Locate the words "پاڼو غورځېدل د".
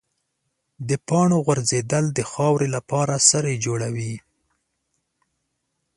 1.07-2.19